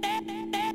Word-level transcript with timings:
take 0.00 0.71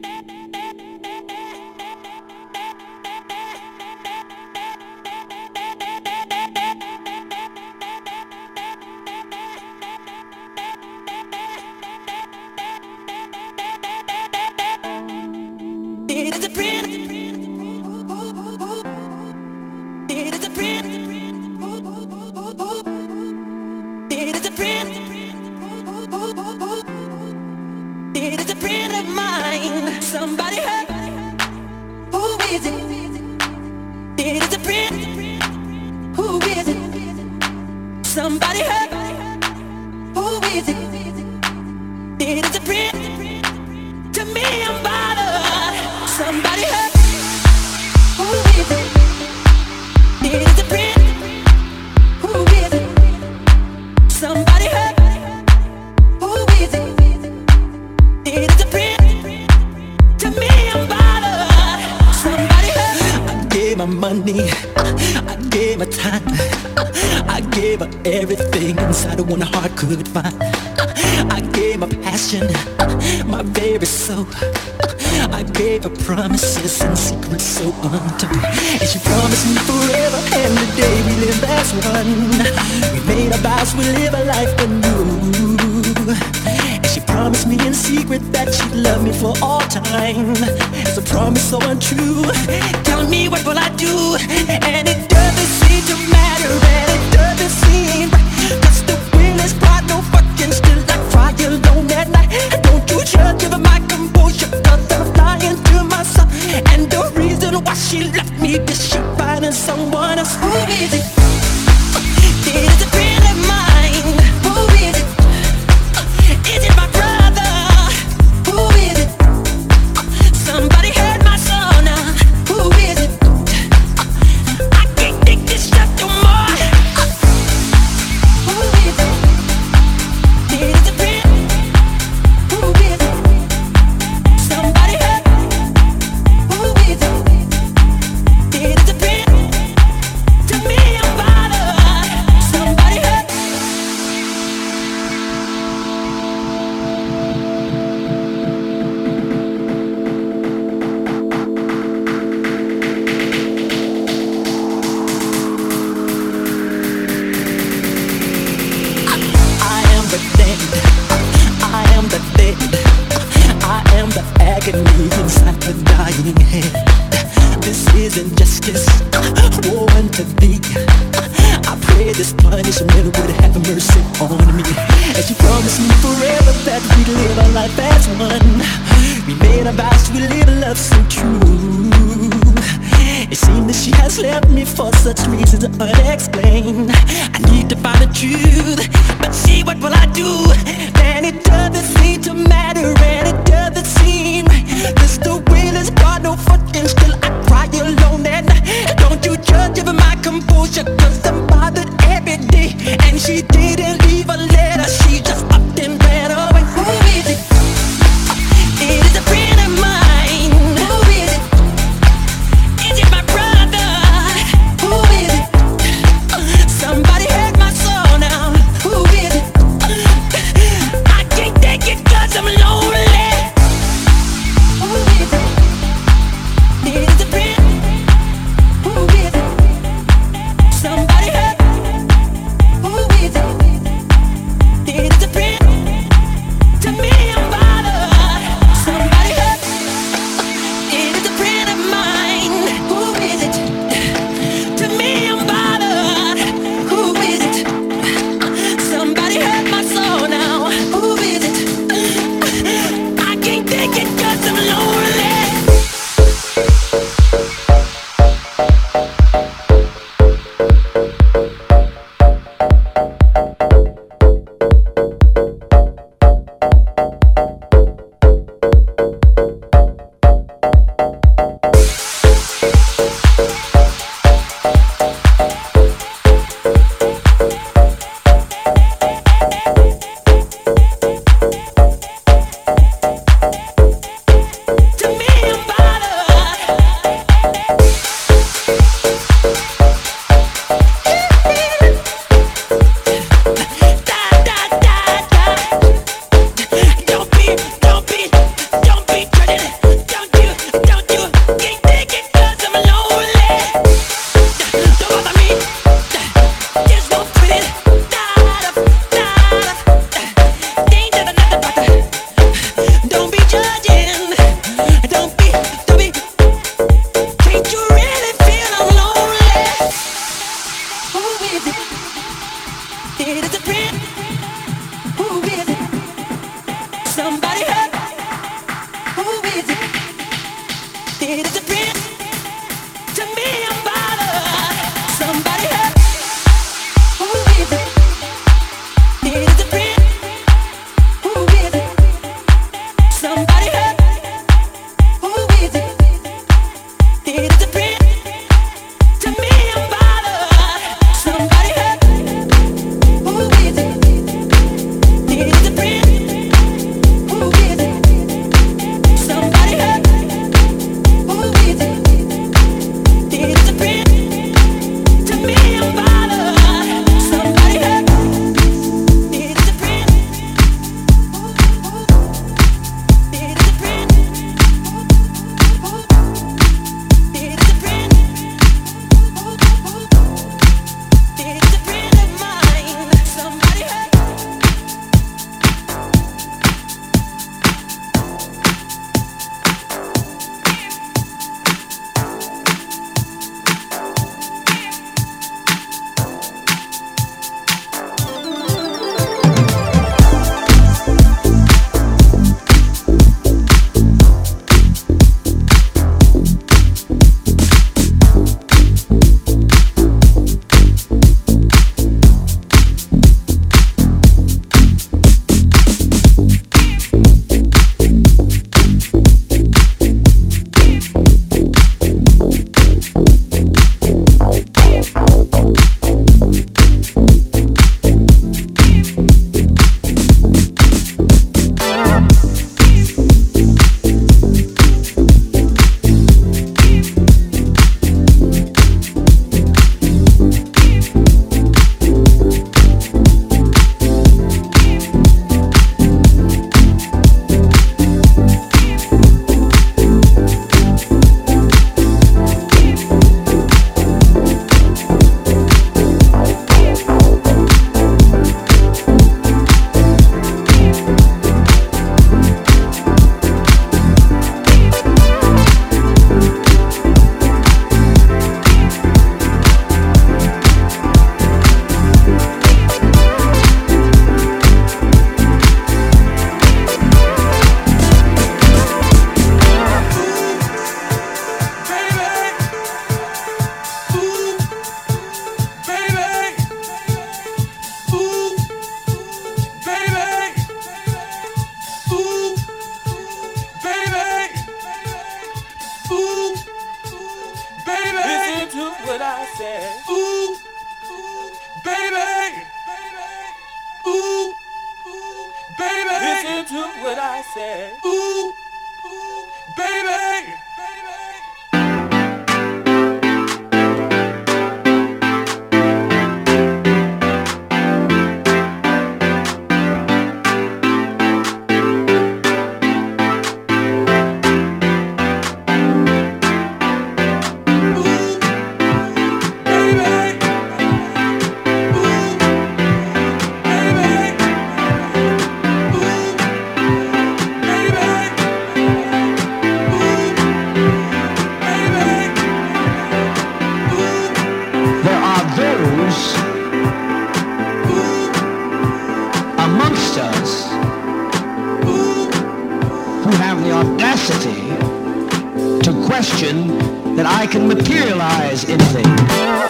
to 555.87 556.05
question 556.05 556.67
that 557.15 557.25
I 557.25 557.47
can 557.47 557.65
materialize 557.65 558.65
anything. 558.65 559.66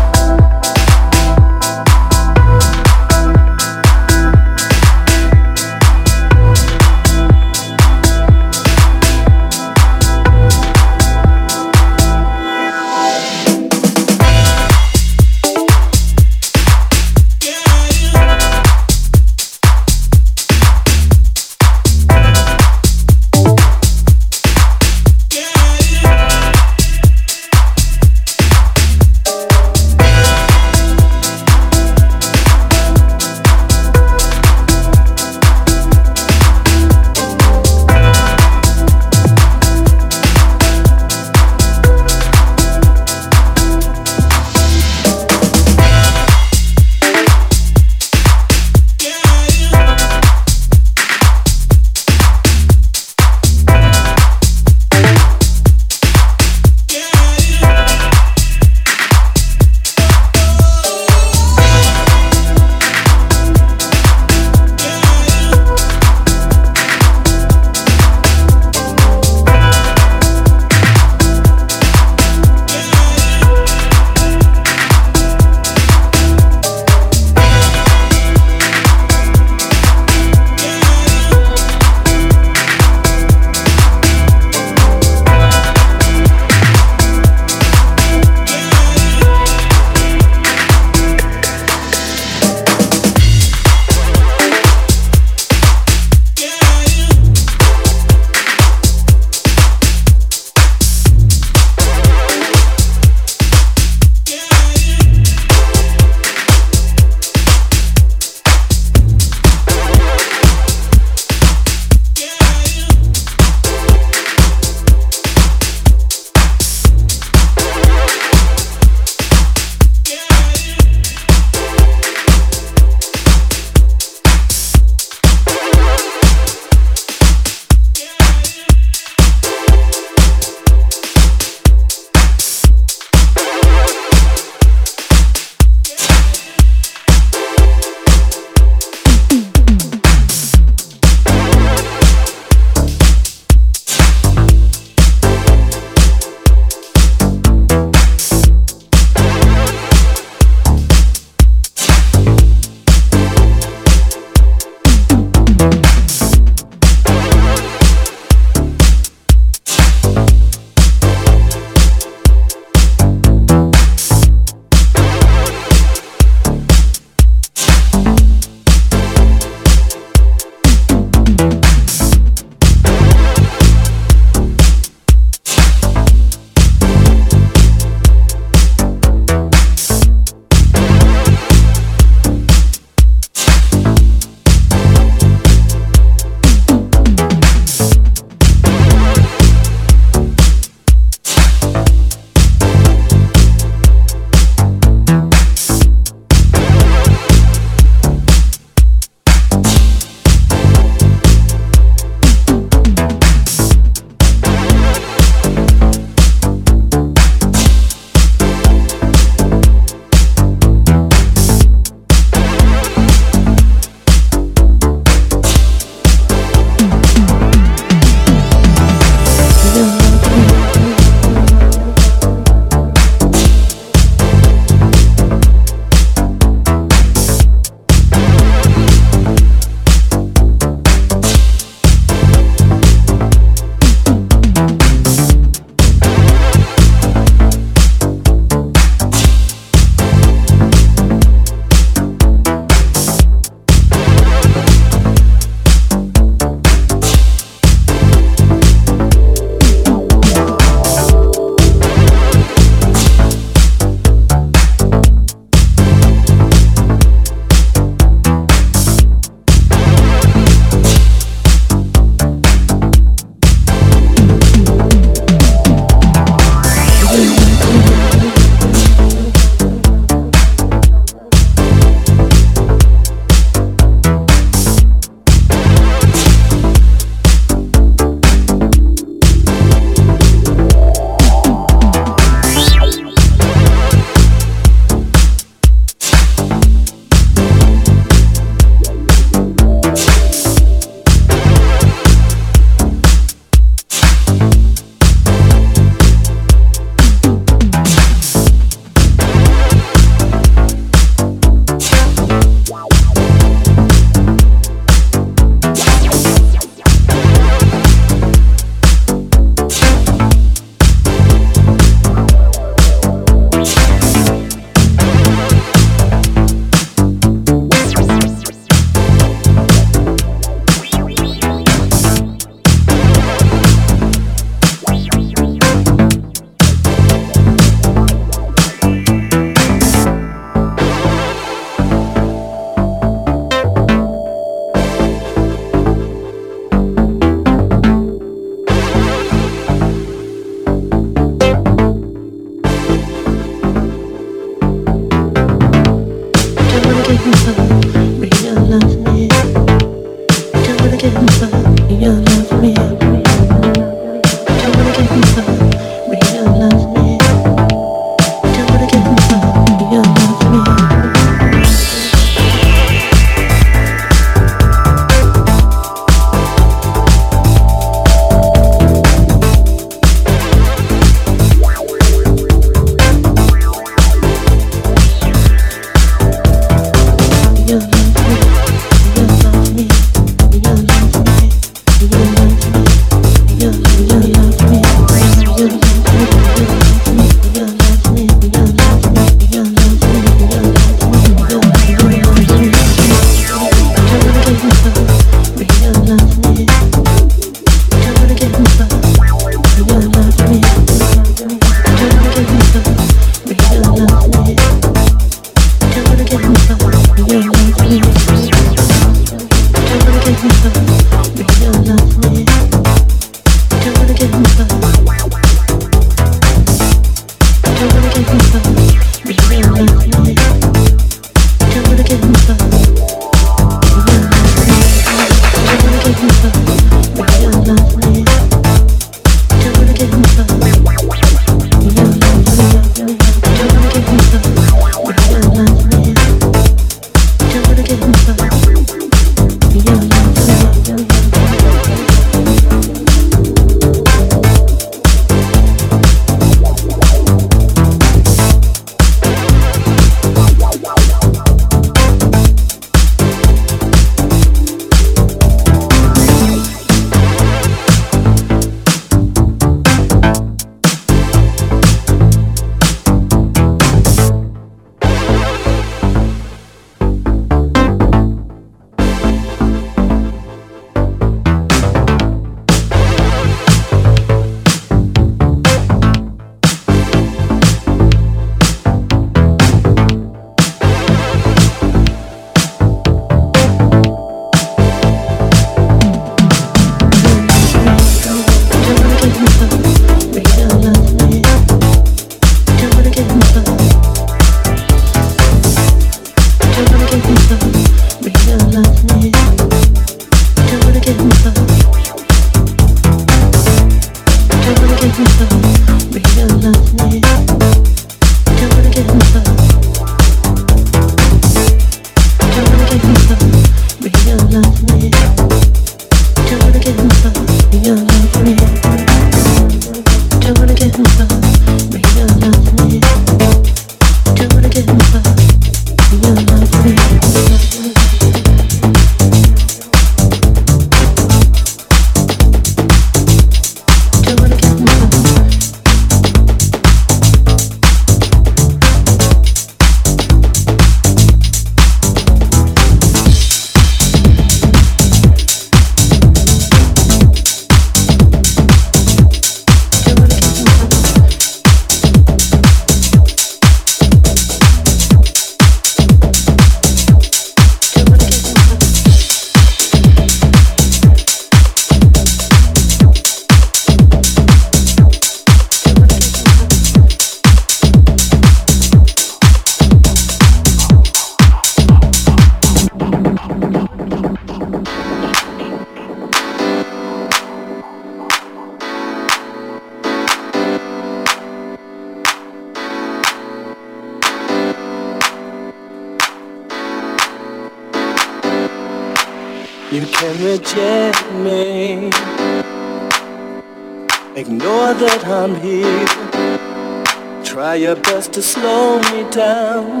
To 598.32 598.40
slow 598.40 598.98
me 599.12 599.30
down, 599.30 600.00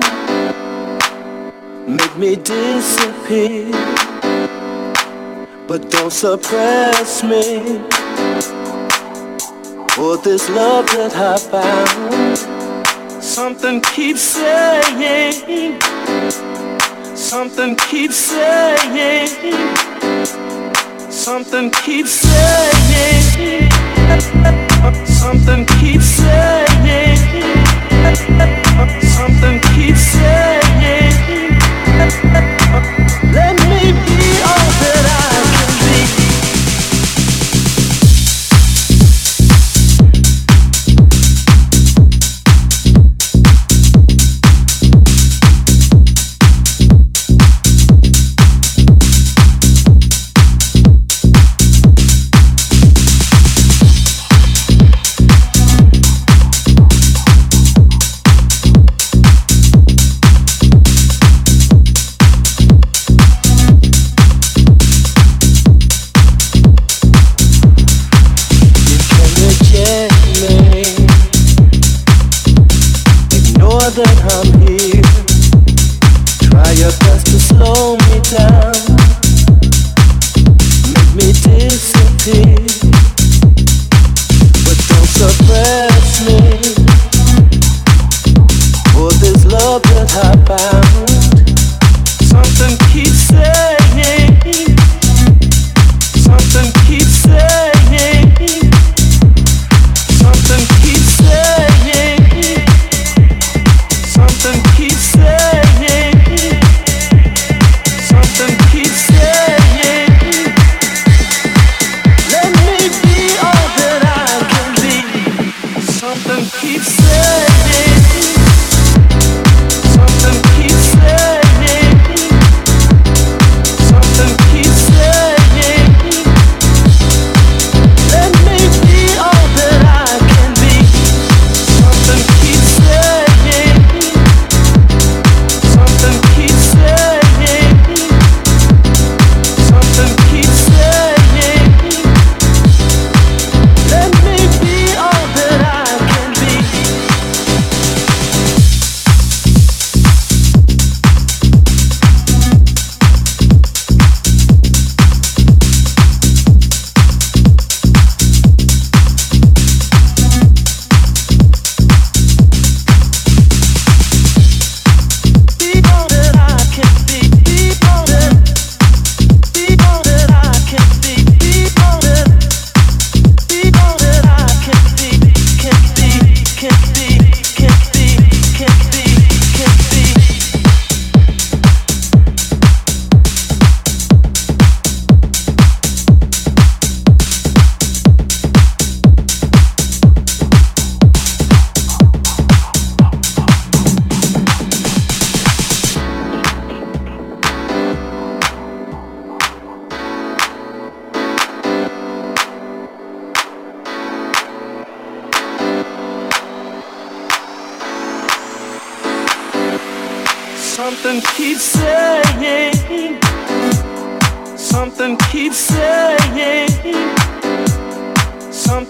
make 1.86 2.16
me 2.16 2.34
disappear. 2.36 3.70
But 5.68 5.90
don't 5.90 6.10
suppress 6.10 7.22
me 7.22 7.78
for 9.90 10.16
this 10.16 10.48
love 10.48 10.86
that 10.92 11.12
I 11.14 11.36
found. 11.36 12.38
Something 13.22 13.82
keeps 13.82 14.22
saying, 14.22 15.78
something 17.14 17.76
keeps 17.76 18.16
saying, 18.16 19.28
something 21.10 21.70
keeps 21.70 22.12
saying, 22.12 23.70
something 25.04 25.66
keeps 25.66 26.06
saying. 26.06 26.71
Something 29.00 29.60
keeps 29.74 30.00
saying, 30.00 30.61
Your 76.82 76.90
best 76.98 77.26
to 77.26 77.38
slow 77.38 77.96
me 77.96 78.20
down. 78.28 78.71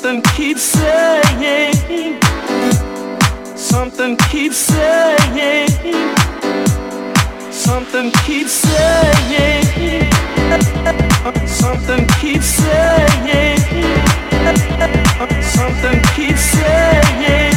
something 0.03 0.23
keeps 0.35 0.63
saying, 0.63 2.21
something 3.57 4.17
keeps 4.31 4.57
saying, 4.57 5.69
something 7.51 8.11
keeps 8.25 8.53
saying, 8.53 10.11
something 11.47 12.07
keeps 12.21 12.45
saying, 12.45 13.59
something 15.43 16.03
keeps 16.15 16.41
saying. 16.41 17.52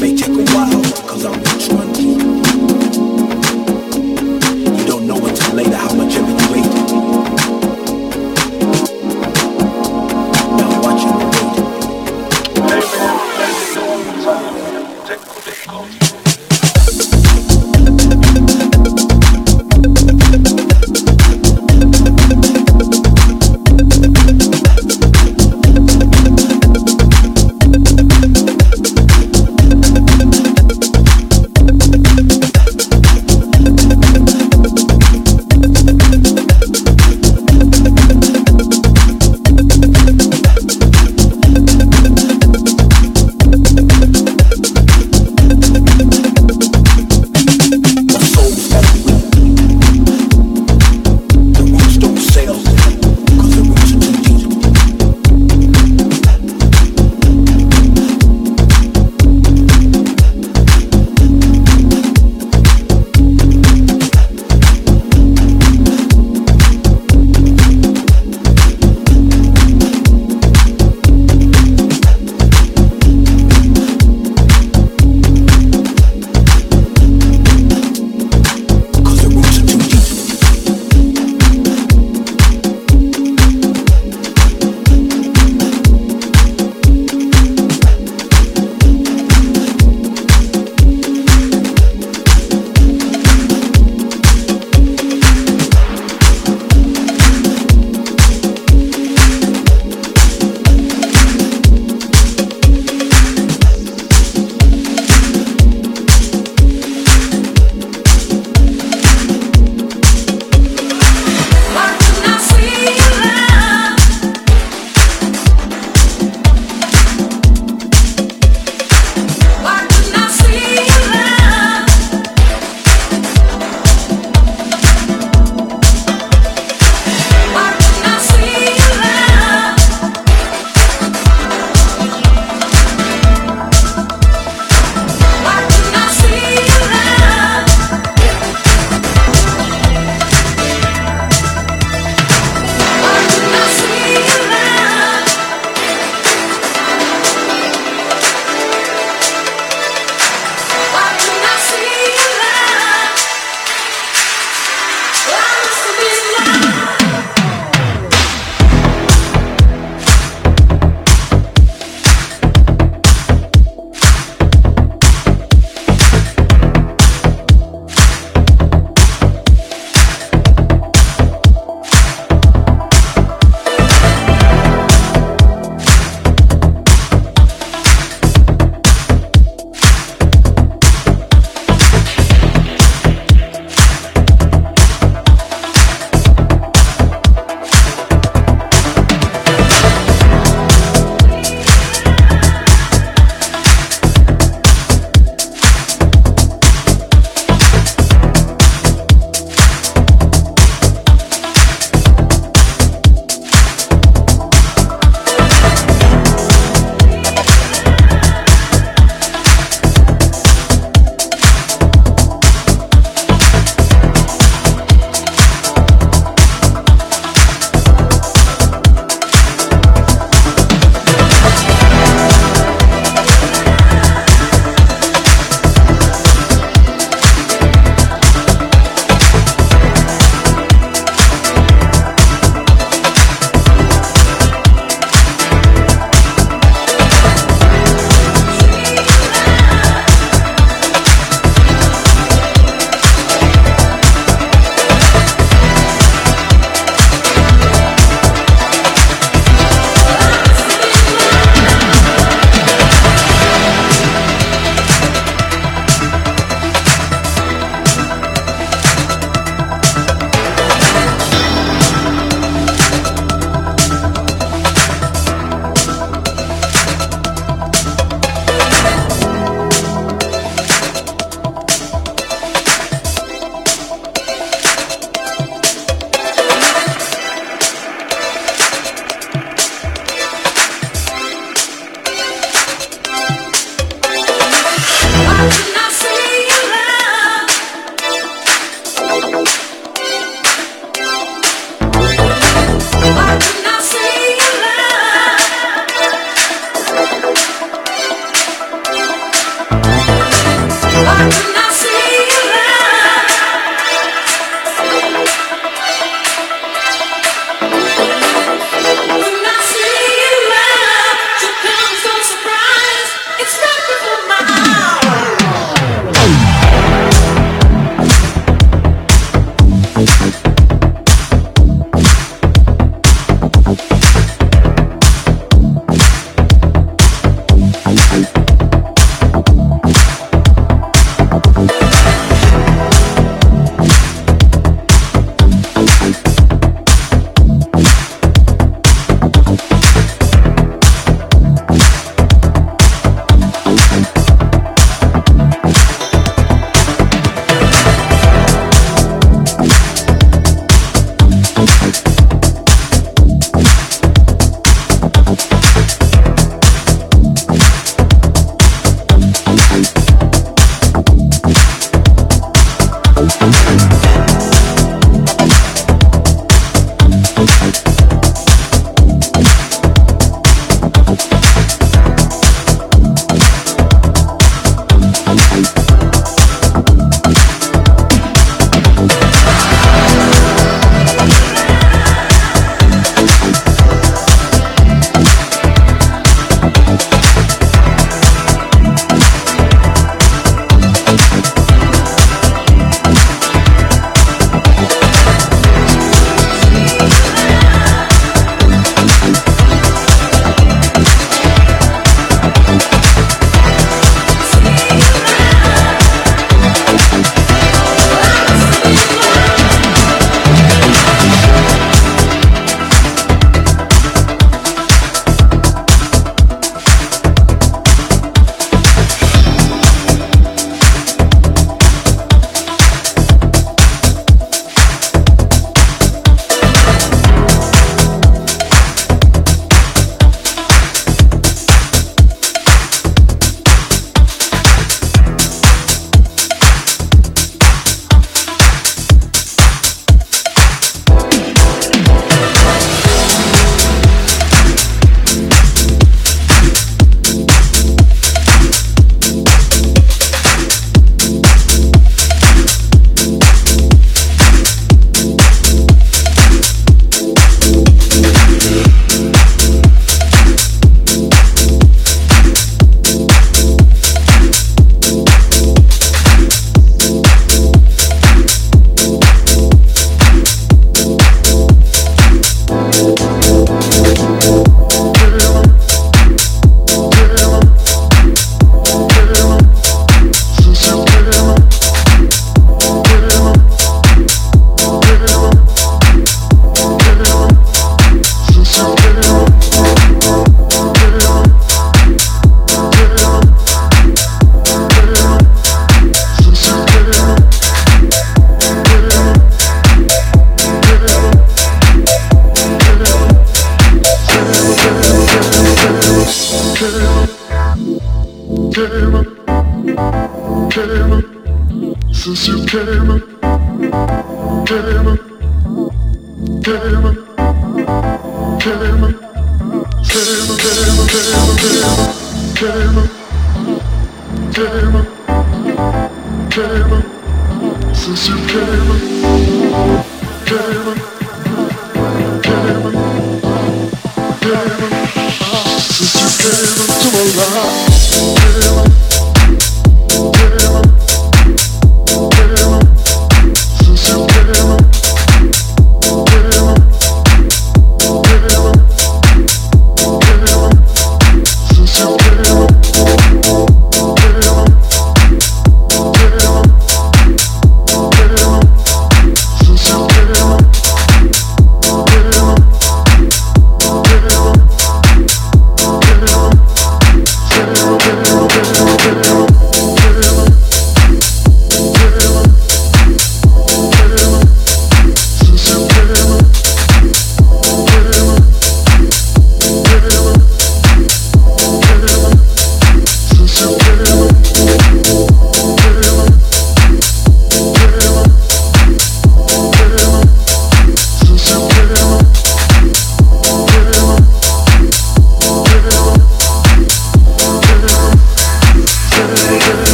may 0.00 0.14
take 0.14 0.28
a 0.28 0.44
while, 0.54 0.82
cause 1.06 1.24
I'm 1.24 1.38
rich 1.40 1.68
one. 1.72 1.94
You 4.78 4.86
don't 4.86 5.06
know 5.06 5.16
until 5.24 5.54
later 5.54 5.76
how 5.76 5.94
much 5.94 6.16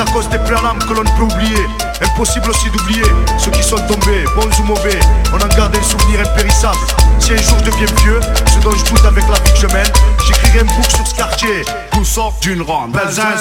ça 0.00 0.12
cause 0.12 0.28
des 0.30 0.36
à 0.36 0.62
l'âme 0.62 0.78
que 0.78 0.94
l'on 0.94 1.02
ne 1.02 1.10
peut 1.10 1.34
oublier. 1.34 1.66
Impossible 2.00 2.48
aussi 2.48 2.70
d'oublier 2.70 3.04
ceux 3.38 3.50
qui 3.50 3.62
sont 3.62 3.76
tombés, 3.76 4.24
bons 4.34 4.60
ou 4.60 4.62
mauvais. 4.64 4.98
On 5.32 5.36
en 5.36 5.48
garde 5.56 5.76
un 5.76 5.82
souvenir 5.82 6.20
impérissable. 6.20 6.78
Si 7.18 7.32
un 7.32 7.36
jour 7.36 7.58
je 7.58 7.70
deviens 7.70 7.94
vieux, 8.02 8.20
ce 8.46 8.58
dont 8.60 8.72
je 8.72 8.84
doute 8.90 9.04
avec 9.04 9.24
la 9.28 9.34
vie 9.34 9.52
que 9.52 9.60
je 9.60 9.66
mène, 9.66 9.92
j'écrirai 10.26 10.60
un 10.60 10.64
book 10.64 10.86
sur 10.88 11.06
ce 11.06 11.14
quartier. 11.14 11.64
Tout 11.92 12.04
sort 12.04 12.34
d'une 12.40 12.62
ronde. 12.62 12.92
Belzins. 12.92 13.36